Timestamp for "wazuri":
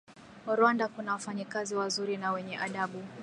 1.75-2.17